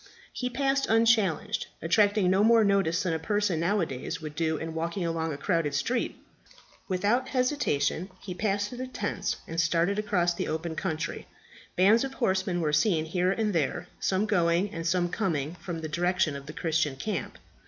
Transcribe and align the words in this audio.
He 0.33 0.49
passed 0.49 0.87
unchallenged, 0.89 1.67
attracting 1.79 2.31
no 2.31 2.43
more 2.43 2.63
notice 2.63 3.03
than 3.03 3.13
a 3.13 3.19
person 3.19 3.59
now 3.59 3.81
a 3.81 3.85
days 3.85 4.19
would 4.19 4.33
do 4.33 4.57
in 4.57 4.73
walking 4.73 5.05
along 5.05 5.31
a 5.31 5.37
crowded 5.37 5.75
street. 5.75 6.15
Without 6.87 7.29
hesitation 7.29 8.09
he 8.19 8.33
passed 8.33 8.69
through 8.69 8.79
the 8.79 8.87
tents 8.87 9.35
and 9.47 9.61
started 9.61 9.99
across 9.99 10.33
the 10.33 10.47
open 10.47 10.75
country. 10.75 11.27
Bands 11.75 12.03
of 12.03 12.15
horsemen 12.15 12.61
were 12.61 12.73
seen 12.73 13.05
here 13.05 13.31
and 13.31 13.53
there, 13.53 13.89
some 13.99 14.25
going, 14.25 14.71
and 14.71 14.87
some 14.87 15.07
coming 15.07 15.53
from 15.61 15.81
the 15.81 15.87
direction 15.87 16.35
of 16.35 16.47
the 16.47 16.53
Christian 16.53 16.95
camp. 16.95 17.37